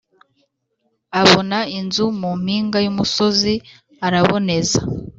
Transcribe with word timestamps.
abona 1.21 1.57
inzu 1.79 2.05
mu 2.19 2.31
mpinga 2.41 2.77
y' 2.85 2.91
umusozi 2.91 3.53
arabonez 4.07 4.69